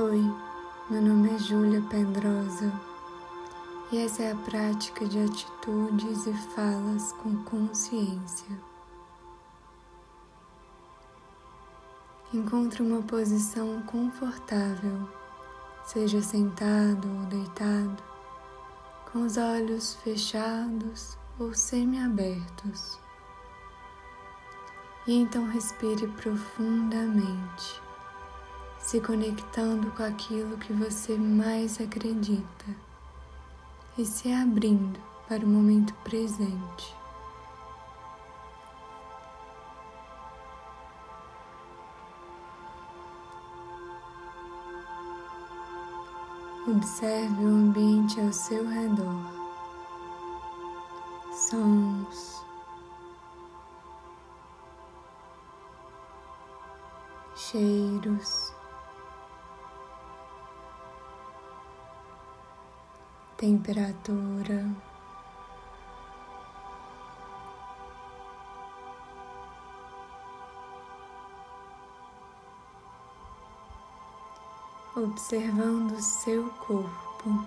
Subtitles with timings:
[0.00, 0.22] Oi,
[0.88, 2.72] meu nome é Júlia Pendrosa
[3.90, 8.46] e essa é a prática de atitudes e falas com consciência.
[12.32, 15.08] Encontre uma posição confortável,
[15.84, 18.00] seja sentado ou deitado,
[19.10, 23.00] com os olhos fechados ou semiabertos.
[25.08, 27.87] E então respire profundamente
[28.88, 32.64] se conectando com aquilo que você mais acredita
[33.98, 36.96] e se abrindo para o momento presente.
[46.66, 49.22] Observe o ambiente ao seu redor,
[51.30, 52.42] sons,
[57.36, 58.47] cheiros.
[63.38, 64.68] Temperatura.
[74.96, 77.46] Observando seu corpo,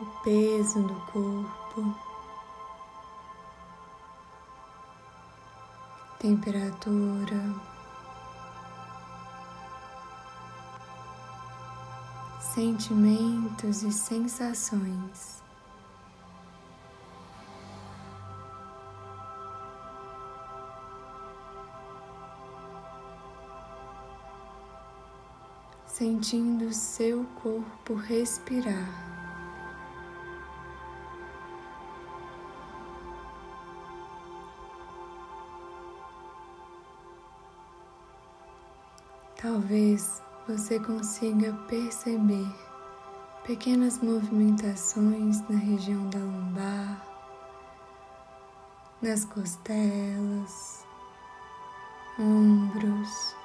[0.00, 1.96] o peso do corpo,
[6.20, 7.69] temperatura.
[12.40, 15.42] Sentimentos e sensações.
[25.86, 28.88] Sentindo seu corpo respirar.
[39.36, 42.52] Talvez você consiga perceber
[43.44, 47.06] pequenas movimentações na região da lombar,
[49.00, 50.84] nas costelas,
[52.18, 53.36] ombros,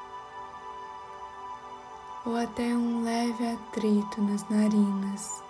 [2.26, 5.44] ou até um leve atrito nas narinas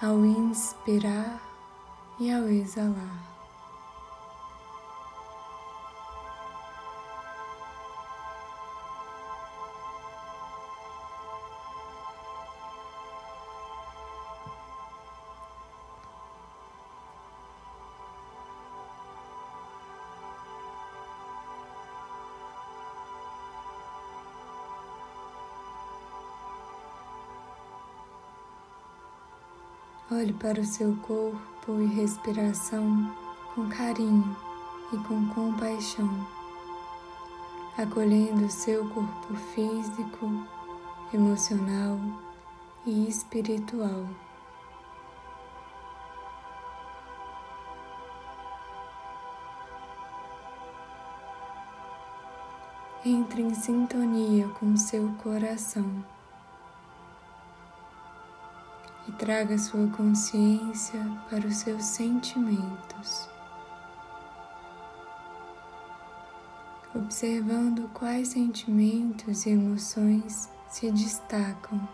[0.00, 1.42] ao inspirar
[2.20, 3.37] e ao exalar.
[30.10, 33.14] Olhe para o seu corpo e respiração
[33.54, 34.34] com carinho
[34.90, 36.26] e com compaixão,
[37.76, 40.46] acolhendo o seu corpo físico,
[41.12, 42.00] emocional
[42.86, 44.08] e espiritual.
[53.04, 56.02] Entre em sintonia com seu coração
[59.08, 63.26] e traga sua consciência para os seus sentimentos,
[66.94, 71.88] observando quais sentimentos e emoções se destacam.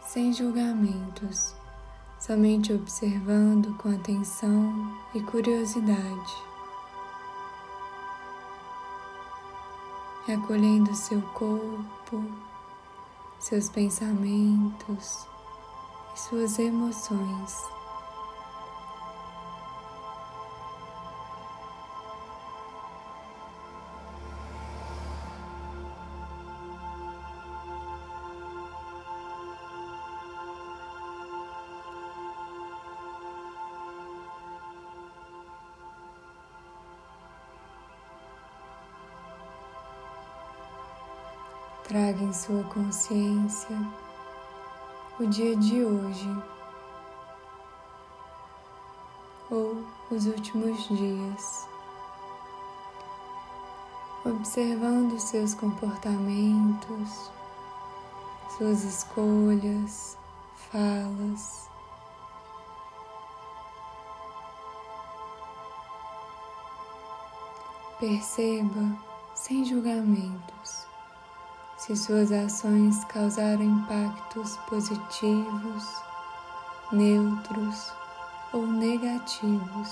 [0.00, 1.54] Sem julgamentos,
[2.18, 6.49] somente observando com atenção e curiosidade.
[10.32, 12.24] Acolhendo seu corpo,
[13.38, 15.26] seus pensamentos
[16.14, 17.79] e suas emoções.
[41.90, 43.76] Traga em sua consciência
[45.18, 46.42] o dia de hoje
[49.50, 51.68] ou os últimos dias,
[54.24, 57.28] observando seus comportamentos,
[58.56, 60.16] suas escolhas,
[60.70, 61.68] falas.
[67.98, 68.96] Perceba
[69.34, 70.79] sem julgamentos
[71.80, 76.02] se suas ações causaram impactos positivos,
[76.92, 77.90] neutros
[78.52, 79.88] ou negativos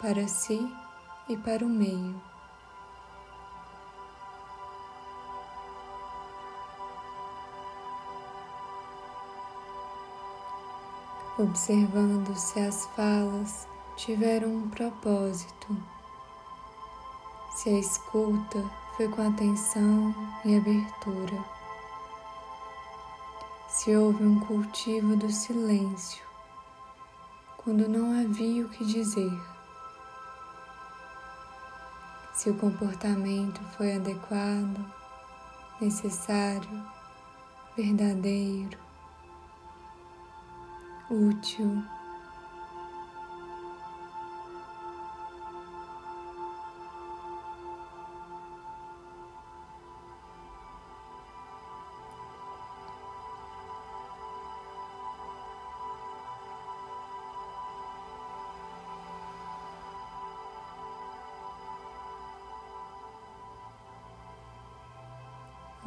[0.00, 0.68] para si
[1.28, 2.20] e para o meio.
[11.38, 15.68] Observando se as falas tiveram um propósito,
[17.54, 20.14] se a escuta foi com atenção
[20.44, 21.42] e abertura,
[23.66, 26.22] se houve um cultivo do silêncio
[27.56, 29.32] quando não havia o que dizer
[32.34, 34.84] se o comportamento foi adequado,
[35.80, 36.86] necessário,
[37.74, 38.76] verdadeiro,
[41.10, 41.82] útil.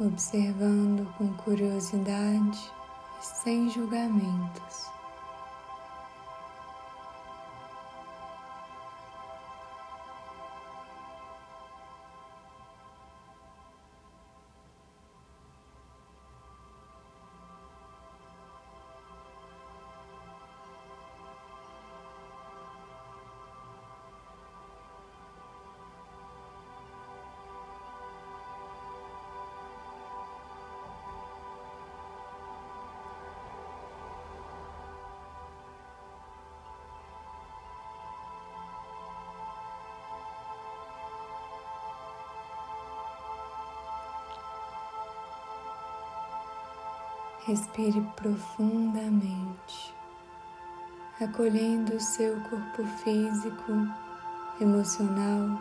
[0.00, 2.72] Observando com curiosidade
[3.20, 4.86] e sem julgamentos.
[47.46, 49.94] Respire profundamente,
[51.20, 53.72] acolhendo o seu corpo físico,
[54.58, 55.60] emocional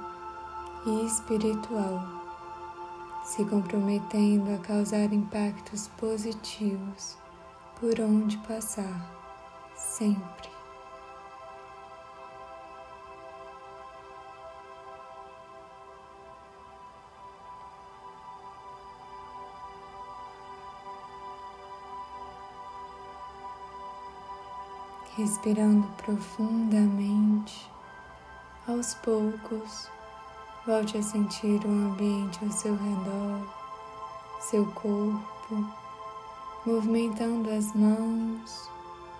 [0.85, 2.01] e espiritual,
[3.25, 7.17] se comprometendo a causar impactos positivos
[7.81, 9.05] por onde passar,
[9.75, 10.52] sempre.
[25.15, 27.69] Respirando profundamente.
[28.67, 29.89] Aos poucos,
[30.65, 33.47] volte a sentir o ambiente ao seu redor,
[34.39, 35.67] seu corpo,
[36.65, 38.69] movimentando as mãos,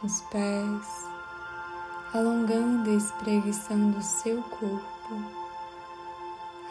[0.02, 1.08] os pés,
[2.14, 5.24] alongando e espreguiçando o seu corpo,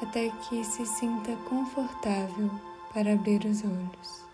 [0.03, 2.51] até que se sinta confortável
[2.93, 4.32] para abrir os olhos.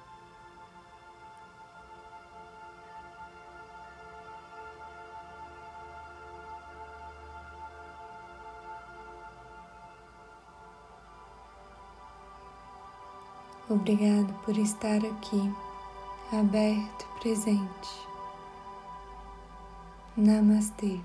[13.71, 15.55] Obrigado por estar aqui,
[16.33, 18.09] aberto presente.
[20.17, 20.99] Namastê.